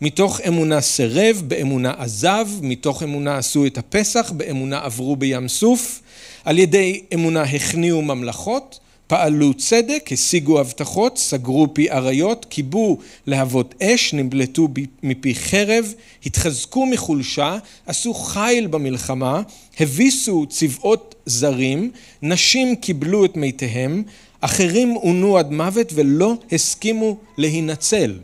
[0.01, 6.01] מתוך אמונה סירב, באמונה עזב, מתוך אמונה עשו את הפסח, באמונה עברו בים סוף,
[6.45, 14.15] על ידי אמונה הכניעו ממלכות, פעלו צדק, השיגו הבטחות, סגרו פי אריות, כיבו להבות אש,
[14.15, 14.69] נמלטו
[15.03, 15.95] מפי חרב,
[16.27, 19.43] התחזקו מחולשה, עשו חיל במלחמה,
[19.81, 21.91] הביסו צבאות זרים,
[22.23, 24.03] נשים קיבלו את מתיהם,
[24.45, 28.19] אחרים עונו עד מוות ולא הסכימו להינצל.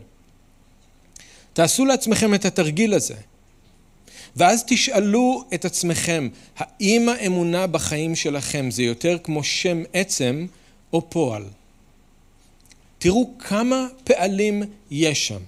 [1.52, 3.14] תעשו לעצמכם את התרגיל הזה.
[4.36, 10.46] ואז תשאלו את עצמכם, האם האמונה בחיים שלכם זה יותר כמו שם עצם
[10.92, 11.44] או פועל?
[12.98, 15.40] תראו כמה פעלים יש שם.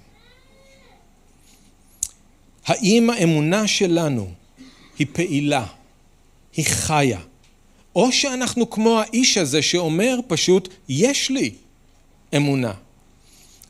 [2.65, 4.29] האם האמונה שלנו
[4.99, 5.65] היא פעילה,
[6.55, 7.19] היא חיה,
[7.95, 11.51] או שאנחנו כמו האיש הזה שאומר פשוט, יש לי
[12.35, 12.73] אמונה.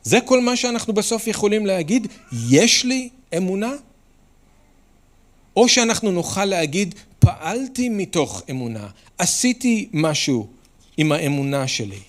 [0.03, 2.07] זה כל מה שאנחנו בסוף יכולים להגיד,
[2.49, 3.71] יש לי אמונה?
[5.55, 10.47] או שאנחנו נוכל להגיד, פעלתי מתוך אמונה, עשיתי משהו
[10.97, 11.99] עם האמונה שלי.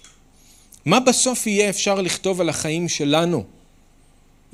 [0.84, 3.44] מה בסוף יהיה אפשר לכתוב על החיים שלנו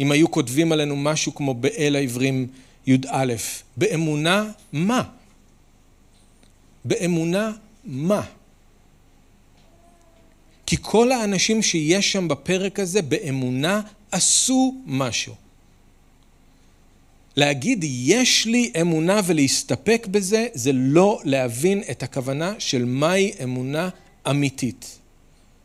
[0.01, 2.47] אם היו כותבים עלינו משהו כמו באל העברים
[2.87, 3.35] י"א?
[3.77, 5.03] באמונה מה?
[6.89, 7.53] באמונה
[7.85, 8.23] מה?
[10.67, 13.81] כי כל האנשים שיש שם בפרק הזה באמונה
[14.13, 15.35] עשו משהו.
[17.37, 23.89] להגיד יש לי אמונה ולהסתפק בזה, זה לא להבין את הכוונה של מהי אמונה
[24.31, 24.99] אמיתית.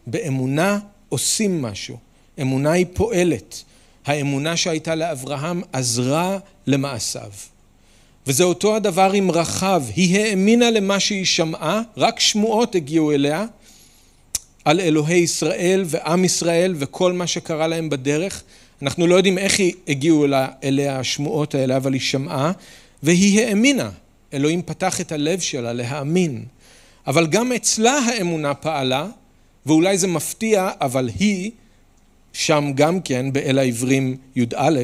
[0.08, 1.98] באמונה עושים משהו,
[2.42, 3.64] אמונה היא פועלת.
[4.06, 7.32] האמונה שהייתה לאברהם עזרה למעשיו.
[8.28, 13.46] וזה אותו הדבר עם רחב, היא האמינה למה שהיא שמעה, רק שמועות הגיעו אליה,
[14.66, 18.44] על אלוהי ישראל ועם ישראל וכל מה שקרה להם בדרך.
[18.82, 20.26] אנחנו לא יודעים איך הגיעו
[20.64, 22.52] אליה השמועות האלה, אבל היא שמעה,
[23.04, 23.90] והיא האמינה.
[24.34, 26.46] אלוהים פתח את הלב שלה להאמין.
[27.08, 29.08] אבל גם אצלה האמונה פעלה,
[29.66, 31.52] ואולי זה מפתיע, אבל היא,
[32.34, 34.80] שם גם כן, באל העברים י"א,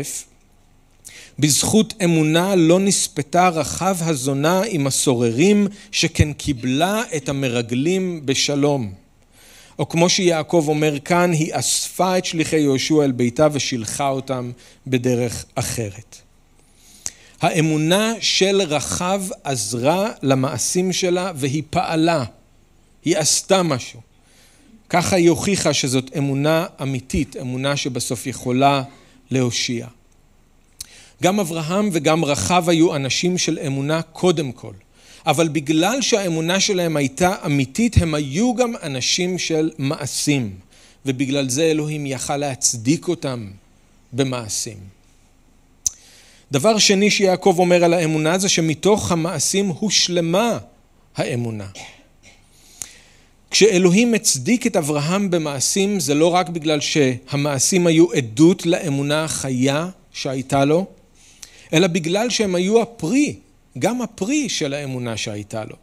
[1.40, 8.94] בזכות אמונה לא נספתה רחב הזונה עם הסוררים, שכן קיבלה את המרגלים בשלום.
[9.80, 14.52] או כמו שיעקב אומר כאן, היא אספה את שליחי יהושע אל ביתה ושילחה אותם
[14.88, 16.16] בדרך אחרת.
[17.42, 22.24] האמונה של רחב עזרה למעשים שלה והיא פעלה,
[23.06, 24.00] היא עשתה משהו.
[24.90, 28.84] ככה היא הוכיחה שזאת אמונה אמיתית, אמונה שבסוף יכולה
[29.32, 29.88] להושיע.
[31.24, 34.74] גם אברהם וגם רחב היו אנשים של אמונה קודם כל.
[35.26, 40.56] אבל בגלל שהאמונה שלהם הייתה אמיתית, הם היו גם אנשים של מעשים.
[41.06, 43.48] ובגלל זה אלוהים יכל להצדיק אותם
[44.14, 44.78] במעשים.
[46.52, 50.58] דבר שני שיעקב אומר על האמונה זה שמתוך המעשים הושלמה
[51.16, 51.68] האמונה.
[53.52, 60.66] כשאלוהים הצדיק את אברהם במעשים זה לא רק בגלל שהמעשים היו עדות לאמונה החיה שהייתה
[60.66, 60.86] לו,
[61.74, 63.36] אלא בגלל שהם היו הפרי,
[63.80, 65.76] גם הפרי של האמונה שהייתה לו.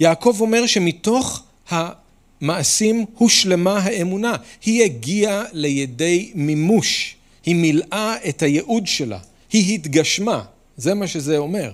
[0.00, 9.18] יעקב אומר שמתוך המעשים הושלמה האמונה, היא הגיעה לידי מימוש, היא מילאה את הייעוד שלה,
[9.52, 10.44] היא התגשמה,
[10.76, 11.72] זה מה שזה אומר.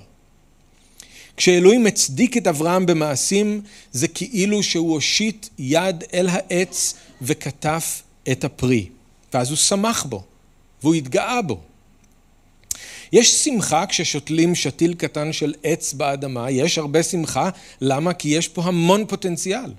[1.37, 3.61] כשאלוהים הצדיק את אברהם במעשים,
[3.92, 8.02] זה כאילו שהוא הושיט יד אל העץ וכתף
[8.33, 8.87] את הפרי.
[9.35, 10.22] ואז הוא שמח בו,
[10.83, 11.61] והוא התגאה בו.
[13.12, 18.12] יש שמחה כששותלים שתיל קטן של עץ באדמה, יש הרבה שמחה, למה?
[18.12, 19.72] כי יש פה המון פוטנציאל.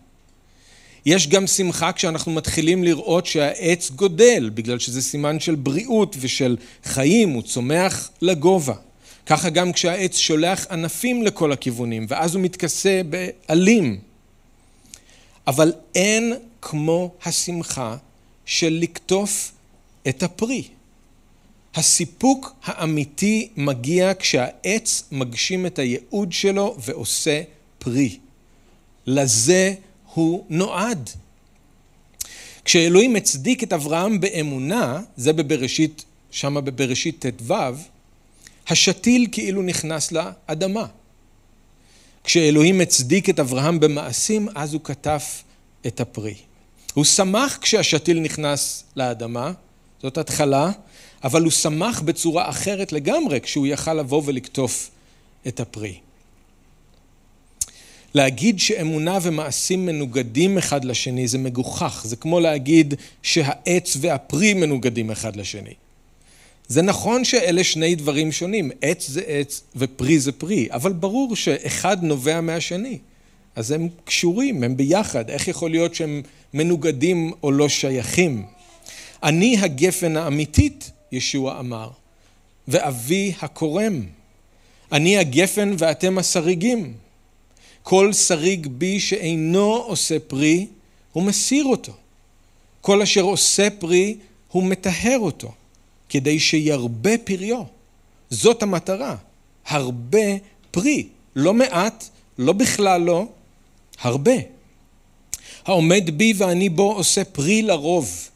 [1.05, 7.29] יש גם שמחה כשאנחנו מתחילים לראות שהעץ גודל, בגלל שזה סימן של בריאות ושל חיים,
[7.29, 8.73] הוא צומח לגובה.
[9.25, 13.99] ככה גם כשהעץ שולח ענפים לכל הכיוונים, ואז הוא מתכסה בעלים.
[15.47, 17.97] אבל אין כמו השמחה
[18.45, 19.51] של לקטוף
[20.07, 20.63] את הפרי.
[21.75, 27.41] הסיפוק האמיתי מגיע כשהעץ מגשים את הייעוד שלו ועושה
[27.79, 28.19] פרי.
[29.05, 29.73] לזה
[30.13, 31.09] הוא נועד.
[32.65, 37.53] כשאלוהים הצדיק את אברהם באמונה, זה בבראשית, שמה בבראשית ט"ו,
[38.67, 40.85] השתיל כאילו נכנס לאדמה.
[42.23, 45.43] כשאלוהים הצדיק את אברהם במעשים, אז הוא כתף
[45.87, 46.35] את הפרי.
[46.93, 49.51] הוא שמח כשהשתיל נכנס לאדמה,
[50.01, 50.71] זאת התחלה,
[51.23, 54.89] אבל הוא שמח בצורה אחרת לגמרי כשהוא יכל לבוא ולקטוף
[55.47, 55.95] את הפרי.
[58.13, 65.35] להגיד שאמונה ומעשים מנוגדים אחד לשני זה מגוחך, זה כמו להגיד שהעץ והפרי מנוגדים אחד
[65.35, 65.73] לשני.
[66.67, 72.03] זה נכון שאלה שני דברים שונים, עץ זה עץ ופרי זה פרי, אבל ברור שאחד
[72.03, 72.97] נובע מהשני.
[73.55, 76.21] אז הם קשורים, הם ביחד, איך יכול להיות שהם
[76.53, 78.45] מנוגדים או לא שייכים?
[79.23, 81.89] אני הגפן האמיתית ישוע אמר,
[82.67, 84.01] ואבי הקורם.
[84.91, 86.93] אני הגפן ואתם השריגים.
[87.83, 90.67] כל שריג בי שאינו עושה פרי,
[91.11, 91.93] הוא מסיר אותו.
[92.81, 94.15] כל אשר עושה פרי,
[94.51, 95.51] הוא מטהר אותו,
[96.09, 97.63] כדי שירבה פריו.
[98.29, 99.15] זאת המטרה,
[99.65, 100.27] הרבה
[100.71, 101.07] פרי.
[101.35, 103.25] לא מעט, לא בכלל לא,
[104.01, 104.33] הרבה.
[105.65, 108.29] העומד בי ואני בו עושה פרי לרוב,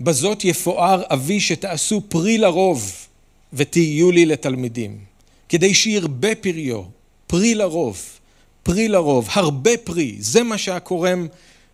[0.00, 2.92] בזאת יפואר אבי שתעשו פרי לרוב
[3.52, 4.98] ותהיו לי לתלמידים,
[5.48, 6.82] כדי שירבה פריו,
[7.26, 8.02] פרי לרוב,
[8.62, 11.26] פרי לרוב, הרבה פרי, זה מה שהקורם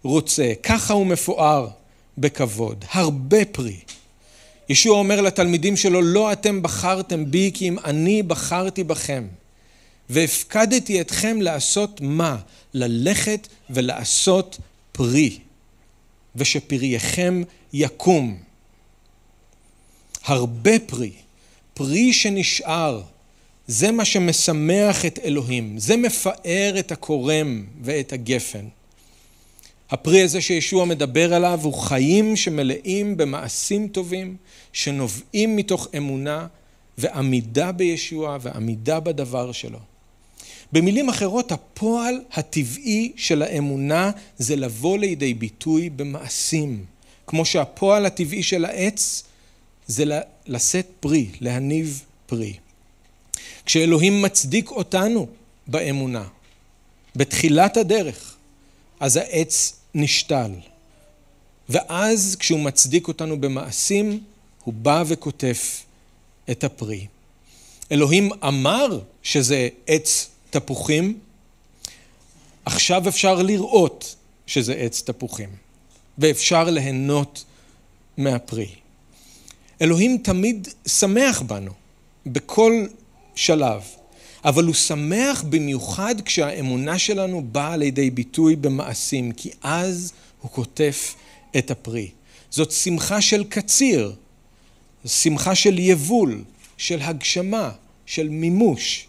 [0.03, 1.69] רוצה, ככה הוא מפואר
[2.19, 3.77] בכבוד, הרבה פרי.
[4.69, 9.25] ישוע אומר לתלמידים שלו, לא אתם בחרתם בי כי אם אני בחרתי בכם.
[10.11, 12.37] והפקדתי אתכם לעשות מה?
[12.75, 14.59] ללכת ולעשות
[14.93, 15.39] פרי,
[16.37, 17.43] ושפרייכם
[17.73, 18.39] יקום.
[20.25, 21.13] הרבה פרי,
[21.75, 23.03] פרי שנשאר,
[23.67, 28.67] זה מה שמשמח את אלוהים, זה מפאר את הכורם ואת הגפן.
[29.91, 34.37] הפרי הזה שישוע מדבר עליו הוא חיים שמלאים במעשים טובים,
[34.73, 36.47] שנובעים מתוך אמונה
[36.99, 39.92] ועמידה בישוע ועמידה בדבר שלו.
[40.73, 46.85] במילים אחרות, הפועל הטבעי של האמונה זה לבוא לידי ביטוי במעשים.
[47.27, 49.23] כמו שהפועל הטבעי של העץ
[49.87, 50.05] זה
[50.47, 52.55] לשאת פרי, להניב פרי.
[53.67, 55.27] כשאלוהים מצדיק אותנו
[55.67, 56.25] באמונה,
[57.17, 58.37] בתחילת הדרך,
[59.01, 60.51] אז העץ נשתל.
[61.69, 64.21] ואז כשהוא מצדיק אותנו במעשים,
[64.65, 65.83] הוא בא וקוטף
[66.51, 67.07] את הפרי.
[67.93, 71.19] אלוהים אמר שזה עץ תפוחים,
[72.65, 75.49] עכשיו אפשר לראות שזה עץ תפוחים,
[76.19, 77.45] ואפשר ליהנות
[78.17, 78.69] מהפרי.
[79.83, 81.71] אלוהים תמיד שמח בנו,
[82.27, 82.87] בכל
[83.35, 83.83] שלב,
[84.45, 91.15] אבל הוא שמח במיוחד כשהאמונה שלנו באה לידי ביטוי במעשים, כי אז הוא קוטף
[91.59, 92.11] את הפרי.
[92.51, 94.15] זאת שמחה של קציר,
[95.07, 96.45] שמחה של יבול,
[96.77, 97.71] של הגשמה,
[98.07, 99.07] של מימוש.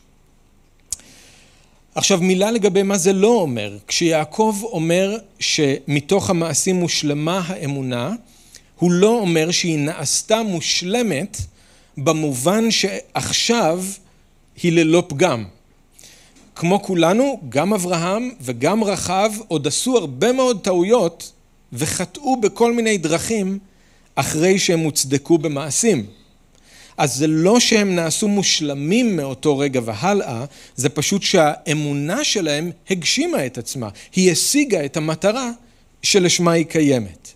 [1.95, 3.77] עכשיו מילה לגבי מה זה לא אומר.
[3.87, 8.13] כשיעקב אומר שמתוך המעשים מושלמה האמונה,
[8.79, 11.37] הוא לא אומר שהיא נעשתה מושלמת
[11.97, 13.83] במובן שעכשיו
[14.63, 15.45] היא ללא פגם.
[16.55, 21.31] כמו כולנו, גם אברהם וגם רחב עוד עשו הרבה מאוד טעויות
[21.73, 23.59] וחטאו בכל מיני דרכים
[24.15, 26.05] אחרי שהם הוצדקו במעשים.
[26.97, 33.57] אז זה לא שהם נעשו מושלמים מאותו רגע והלאה, זה פשוט שהאמונה שלהם הגשימה את
[33.57, 35.51] עצמה, היא השיגה את המטרה
[36.03, 37.31] שלשמה היא קיימת.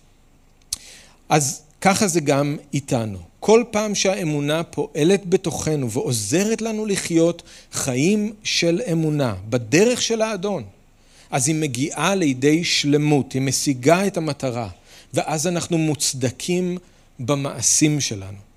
[1.28, 3.18] אז ככה זה גם איתנו.
[3.40, 7.42] כל פעם שהאמונה פועלת בתוכנו ועוזרת לנו לחיות
[7.72, 10.64] חיים של אמונה בדרך של האדון,
[11.30, 14.68] אז היא מגיעה לידי שלמות, היא משיגה את המטרה,
[15.14, 16.78] ואז אנחנו מוצדקים
[17.18, 18.47] במעשים שלנו.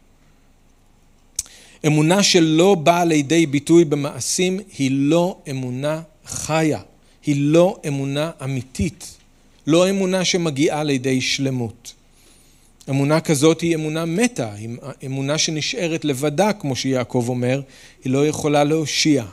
[1.87, 6.79] אמונה שלא באה לידי ביטוי במעשים היא לא אמונה חיה,
[7.25, 9.17] היא לא אמונה אמיתית,
[9.67, 11.93] לא אמונה שמגיעה לידי שלמות.
[12.89, 14.53] אמונה כזאת היא אמונה מתה,
[15.05, 17.61] אמונה שנשארת לבדה, כמו שיעקב אומר,
[18.03, 19.23] היא לא יכולה להושיע.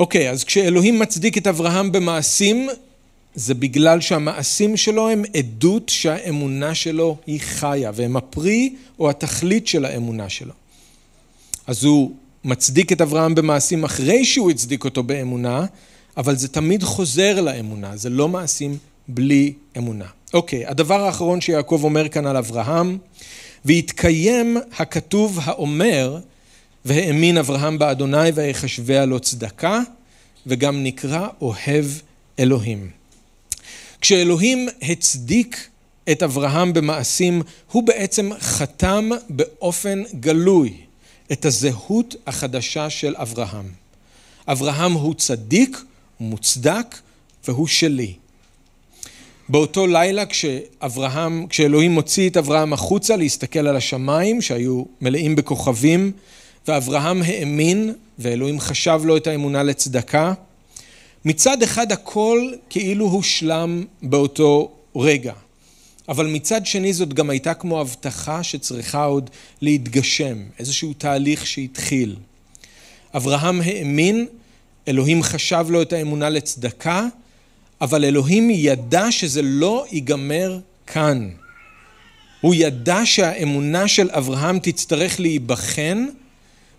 [0.00, 2.68] אוקיי, אז כשאלוהים מצדיק את אברהם במעשים,
[3.38, 9.84] זה בגלל שהמעשים שלו הם עדות שהאמונה שלו היא חיה, והם הפרי או התכלית של
[9.84, 10.52] האמונה שלו.
[11.66, 12.12] אז הוא
[12.44, 15.66] מצדיק את אברהם במעשים אחרי שהוא הצדיק אותו באמונה,
[16.16, 20.06] אבל זה תמיד חוזר לאמונה, זה לא מעשים בלי אמונה.
[20.34, 22.98] אוקיי, הדבר האחרון שיעקב אומר כאן על אברהם,
[23.64, 26.18] והתקיים הכתוב האומר,
[26.84, 29.80] והאמין אברהם באדוני ויחשביה לו צדקה,
[30.46, 31.86] וגם נקרא אוהב
[32.38, 32.97] אלוהים.
[34.00, 35.68] כשאלוהים הצדיק
[36.10, 40.74] את אברהם במעשים, הוא בעצם חתם באופן גלוי
[41.32, 43.68] את הזהות החדשה של אברהם.
[44.48, 45.82] אברהם הוא צדיק,
[46.20, 46.96] מוצדק,
[47.48, 48.14] והוא שלי.
[49.48, 56.12] באותו לילה כשאברהם, כשאלוהים מוציא את אברהם החוצה להסתכל על השמיים שהיו מלאים בכוכבים,
[56.68, 60.32] ואברהם האמין, ואלוהים חשב לו את האמונה לצדקה,
[61.28, 65.32] מצד אחד הכל כאילו הושלם באותו רגע,
[66.08, 72.16] אבל מצד שני זאת גם הייתה כמו הבטחה שצריכה עוד להתגשם, איזשהו תהליך שהתחיל.
[73.14, 74.26] אברהם האמין,
[74.88, 77.06] אלוהים חשב לו את האמונה לצדקה,
[77.80, 81.30] אבל אלוהים ידע שזה לא ייגמר כאן.
[82.40, 86.06] הוא ידע שהאמונה של אברהם תצטרך להיבחן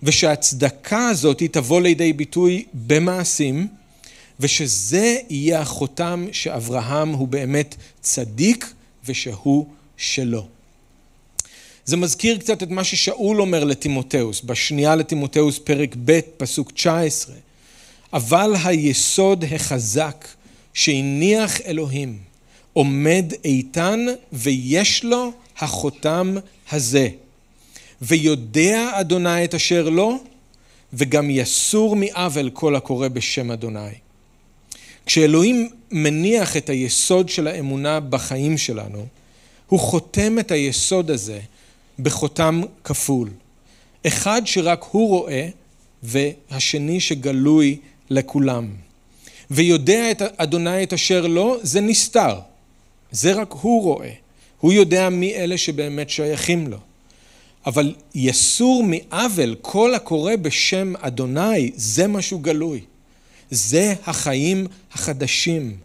[0.03, 3.78] ושהצדקה הזאת תבוא לידי ביטוי במעשים
[4.39, 8.73] ושזה יהיה החותם שאברהם הוא באמת צדיק
[9.05, 9.65] ושהוא
[9.97, 10.47] שלו.
[11.85, 17.35] זה מזכיר קצת את מה ששאול אומר לטימותאוס, בשנייה לטימותאוס פרק ב' פסוק 19.
[18.13, 20.27] אבל היסוד החזק
[20.73, 22.17] שהניח אלוהים
[22.73, 26.35] עומד איתן ויש לו החותם
[26.71, 27.09] הזה.
[28.01, 30.23] ויודע אדוני את אשר לו,
[30.93, 34.08] וגם יסור מעוול כל הקורא בשם אדוני.
[35.09, 39.05] כשאלוהים מניח את היסוד של האמונה בחיים שלנו,
[39.67, 41.39] הוא חותם את היסוד הזה
[41.99, 43.29] בחותם כפול.
[44.07, 45.47] אחד שרק הוא רואה,
[46.03, 47.77] והשני שגלוי
[48.09, 48.67] לכולם.
[49.51, 52.39] ויודע את אדוני את אשר לו, זה נסתר.
[53.11, 54.11] זה רק הוא רואה.
[54.59, 56.77] הוא יודע מי אלה שבאמת שייכים לו.
[57.65, 62.81] אבל יסור מעוול כל הקורא בשם אדוני, זה משהו גלוי.
[63.51, 65.77] זה החיים החדשים.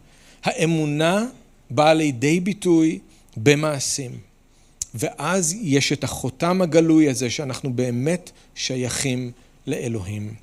[0.44, 1.26] האמונה
[1.70, 2.98] באה לידי ביטוי
[3.36, 4.10] במעשים.
[4.94, 9.32] ואז יש את החותם הגלוי הזה שאנחנו באמת שייכים
[9.66, 10.34] לאלוהים.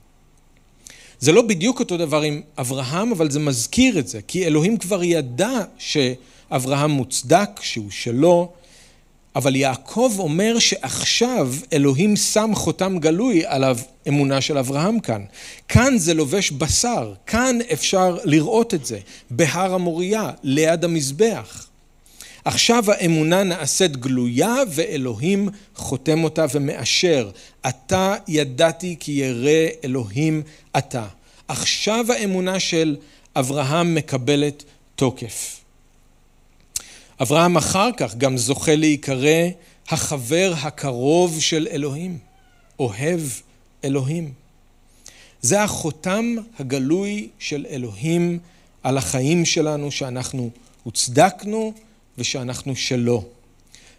[1.19, 5.03] זה לא בדיוק אותו דבר עם אברהם, אבל זה מזכיר את זה, כי אלוהים כבר
[5.03, 8.51] ידע שאברהם מוצדק, שהוא שלו,
[9.35, 15.23] אבל יעקב אומר שעכשיו אלוהים שם חותם גלוי על האמונה של אברהם כאן.
[15.67, 21.67] כאן זה לובש בשר, כאן אפשר לראות את זה, בהר המוריה, ליד המזבח.
[22.45, 27.29] עכשיו האמונה נעשית גלויה ואלוהים חותם אותה ומאשר.
[27.67, 30.43] אתה ידעתי כי ירא אלוהים
[30.77, 31.05] אתה.
[31.47, 32.95] עכשיו האמונה של
[33.35, 34.63] אברהם מקבלת
[34.95, 35.60] תוקף.
[37.21, 39.47] אברהם אחר כך גם זוכה להיקרא
[39.89, 42.17] החבר הקרוב של אלוהים,
[42.79, 43.19] אוהב
[43.83, 44.31] אלוהים.
[45.41, 48.39] זה החותם הגלוי של אלוהים
[48.83, 50.49] על החיים שלנו, שאנחנו
[50.83, 51.73] הוצדקנו
[52.17, 53.25] ושאנחנו שלו.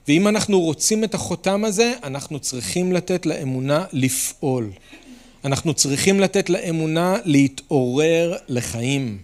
[0.09, 4.70] ואם אנחנו רוצים את החותם הזה, אנחנו צריכים לתת לאמונה לפעול.
[5.45, 9.18] אנחנו צריכים לתת לאמונה להתעורר לחיים.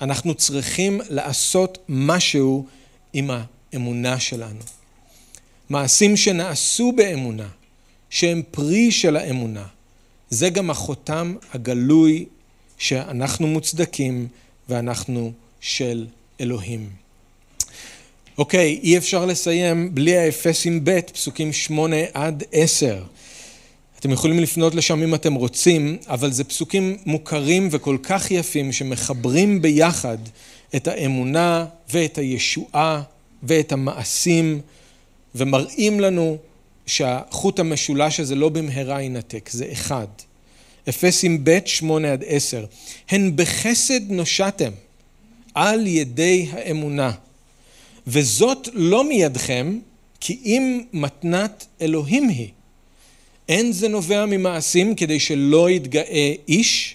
[0.00, 2.66] אנחנו צריכים לעשות משהו
[3.18, 3.30] עם
[3.72, 4.60] האמונה שלנו.
[5.68, 7.48] מעשים שנעשו באמונה,
[8.10, 9.66] שהם פרי של האמונה,
[10.30, 12.26] זה גם החותם הגלוי
[12.78, 14.28] שאנחנו מוצדקים
[14.68, 16.06] ואנחנו של
[16.40, 16.90] אלוהים.
[18.38, 23.02] אוקיי, אי אפשר לסיים בלי האפסים ב', פסוקים שמונה עד עשר.
[23.98, 29.62] אתם יכולים לפנות לשם אם אתם רוצים, אבל זה פסוקים מוכרים וכל כך יפים שמחברים
[29.62, 30.18] ביחד
[30.76, 33.02] את האמונה ואת הישועה
[33.42, 34.60] ואת המעשים
[35.34, 36.36] ומראים לנו
[36.86, 40.06] שהחוט המשולש הזה לא במהרה ינתק, זה אחד.
[40.88, 42.64] אפסים ב' שמונה עד עשר,
[43.08, 44.70] הן בחסד נושעתם
[45.54, 47.12] על ידי האמונה.
[48.06, 49.78] וזאת לא מידכם,
[50.20, 52.48] כי אם מתנת אלוהים היא.
[53.48, 56.87] אין זה נובע ממעשים כדי שלא יתגאה איש,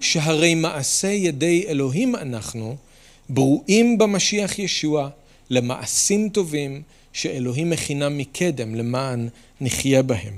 [0.00, 2.76] שהרי מעשה ידי אלוהים אנחנו,
[3.28, 5.08] ברואים במשיח ישוע
[5.50, 6.82] למעשים טובים
[7.12, 9.28] שאלוהים מכינה מקדם למען
[9.60, 10.34] נחיה בהם.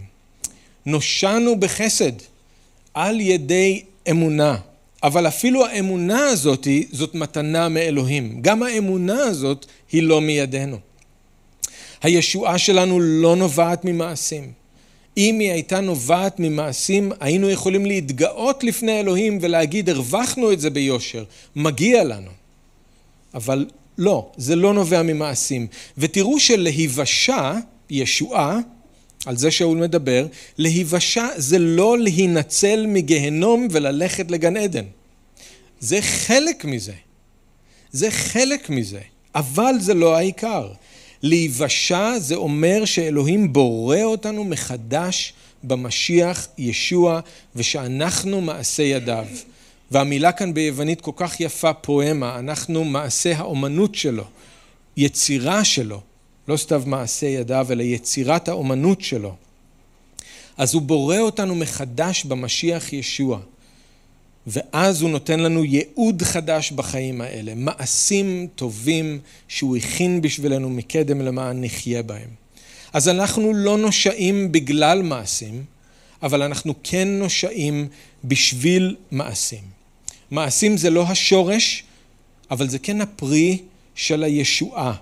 [0.87, 2.13] נושענו בחסד
[2.95, 4.57] על ידי אמונה.
[5.03, 8.39] אבל אפילו האמונה הזאת זאת מתנה מאלוהים.
[8.41, 10.77] גם האמונה הזאת היא לא מידינו.
[12.03, 14.53] הישועה שלנו לא נובעת ממעשים.
[15.17, 21.25] אם היא הייתה נובעת ממעשים, היינו יכולים להתגאות לפני אלוהים ולהגיד, הרווחנו את זה ביושר,
[21.57, 22.31] מגיע לנו.
[23.35, 23.67] אבל
[23.99, 25.67] לא, זה לא נובע ממעשים.
[25.99, 27.53] ותראו שלהיוושע,
[27.91, 28.59] ישועה,
[29.27, 30.27] על זה שאול מדבר,
[30.59, 34.85] להיוושע זה לא להינצל מגהנום וללכת לגן עדן.
[35.81, 36.93] זה חלק מזה.
[37.93, 39.01] זה חלק מזה,
[39.35, 40.73] אבל זה לא העיקר.
[41.23, 47.21] להיוושע זה אומר שאלוהים בורא אותנו מחדש במשיח ישוע
[47.57, 49.27] ושאנחנו מעשה ידיו.
[49.91, 54.25] והמילה כאן ביוונית כל כך יפה פואמה, אנחנו מעשה האומנות שלו,
[54.97, 56.01] יצירה שלו.
[56.49, 59.35] לא סתם מעשה ידיו, אלא יצירת האומנות שלו.
[60.57, 63.39] אז הוא בורא אותנו מחדש במשיח ישוע.
[64.47, 69.19] ואז הוא נותן לנו ייעוד חדש בחיים האלה, מעשים טובים
[69.49, 72.29] שהוא הכין בשבילנו מקדם למען נחיה בהם.
[72.93, 75.65] אז אנחנו לא נושעים בגלל מעשים,
[76.23, 77.89] אבל אנחנו כן נושעים
[78.25, 79.63] בשביל מעשים.
[80.31, 81.85] מעשים זה לא השורש,
[82.51, 83.59] אבל זה כן הפרי
[83.95, 84.95] של הישועה.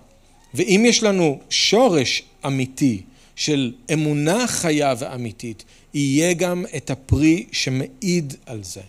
[0.55, 3.03] ואם יש לנו שורש אמיתי
[3.37, 5.65] של אמונה חיה ואמיתית,
[5.95, 8.81] יהיה גם את הפרי שמעיד על זה.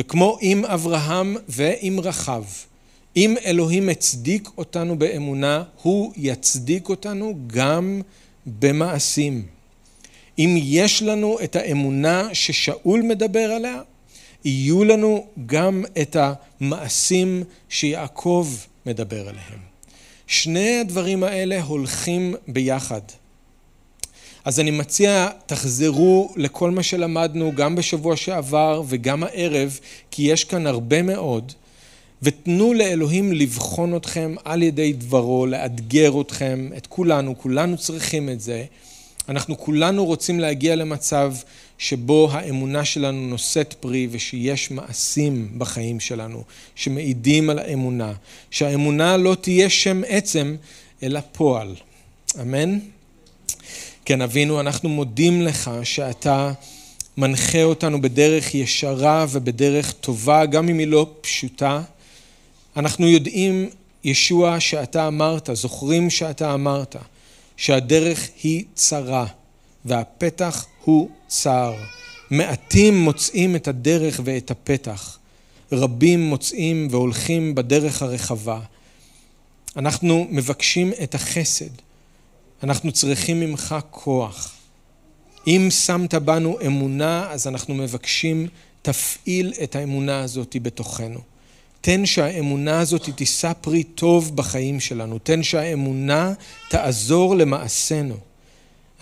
[0.00, 2.44] וכמו עם אברהם ועם רחב,
[3.16, 8.00] אם אלוהים הצדיק אותנו באמונה, הוא יצדיק אותנו גם
[8.46, 9.46] במעשים.
[10.38, 13.80] אם יש לנו את האמונה ששאול מדבר עליה,
[14.44, 18.48] יהיו לנו גם את המעשים שיעקב
[18.86, 19.58] מדבר אליהם.
[20.26, 23.02] שני הדברים האלה הולכים ביחד.
[24.44, 29.78] אז אני מציע, תחזרו לכל מה שלמדנו גם בשבוע שעבר וגם הערב,
[30.10, 31.52] כי יש כאן הרבה מאוד,
[32.22, 38.64] ותנו לאלוהים לבחון אתכם על ידי דברו, לאתגר אתכם, את כולנו, כולנו צריכים את זה.
[39.28, 41.34] אנחנו כולנו רוצים להגיע למצב
[41.78, 46.42] שבו האמונה שלנו נושאת פרי ושיש מעשים בחיים שלנו
[46.74, 48.12] שמעידים על האמונה,
[48.50, 50.56] שהאמונה לא תהיה שם עצם
[51.02, 51.74] אלא פועל.
[52.40, 52.78] אמן?
[54.10, 56.52] כן, אבינו, אנחנו מודים לך שאתה
[57.16, 61.82] מנחה אותנו בדרך ישרה ובדרך טובה, גם אם היא לא פשוטה.
[62.76, 63.68] אנחנו יודעים,
[64.04, 66.96] ישוע, שאתה אמרת, זוכרים שאתה אמרת,
[67.56, 69.26] שהדרך היא צרה
[69.84, 71.74] והפתח הוא צר.
[72.30, 75.18] מעטים מוצאים את הדרך ואת הפתח,
[75.72, 78.60] רבים מוצאים והולכים בדרך הרחבה.
[79.76, 81.89] אנחנו מבקשים את החסד,
[82.62, 84.54] אנחנו צריכים ממך כוח.
[85.46, 88.48] אם שמת בנו אמונה, אז אנחנו מבקשים,
[88.82, 91.20] תפעיל את האמונה הזאת בתוכנו.
[91.80, 95.18] תן שהאמונה הזאת תישא פרי טוב בחיים שלנו.
[95.18, 96.32] תן שהאמונה
[96.68, 98.16] תעזור למעשינו.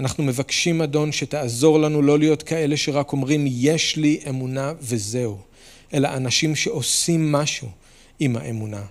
[0.00, 5.38] אנחנו מבקשים, אדון, שתעזור לנו לא להיות כאלה שרק אומרים, יש לי אמונה וזהו,
[5.94, 7.68] אלא אנשים שעושים משהו
[8.20, 8.82] עם האמונה.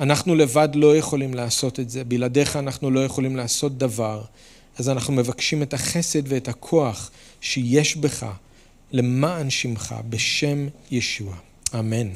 [0.00, 4.22] אנחנו לבד לא יכולים לעשות את זה, בלעדיך אנחנו לא יכולים לעשות דבר.
[4.78, 8.26] אז אנחנו מבקשים את החסד ואת הכוח שיש בך
[8.92, 11.34] למען שמך בשם ישוע.
[11.78, 12.08] אמן.